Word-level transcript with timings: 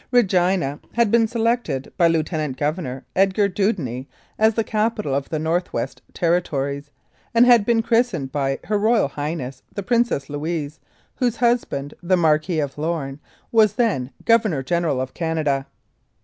Regina 0.09 0.79
had 0.93 1.11
been 1.11 1.27
selected 1.27 1.93
by 1.95 2.07
Lieutenant 2.07 2.57
Governor 2.57 3.05
Edgar 3.15 3.47
Dewdney 3.47 4.07
as 4.39 4.55
the 4.55 4.63
capital 4.63 5.13
of 5.13 5.29
the 5.29 5.37
North 5.37 5.71
West 5.73 6.01
Terri 6.11 6.43
tories, 6.43 6.89
and 7.35 7.45
had 7.45 7.67
been 7.67 7.83
christened 7.83 8.31
by 8.31 8.53
H.R.H. 8.67 9.57
the 9.75 9.83
Princess 9.83 10.27
Louise, 10.27 10.79
whose 11.17 11.35
husband, 11.35 11.93
the 12.01 12.17
Marquis 12.17 12.59
of 12.61 12.79
Lome, 12.79 13.19
was 13.51 13.73
then 13.73 14.09
Governor 14.25 14.63
General 14.63 14.99
of 14.99 15.13
Canada. 15.13 15.67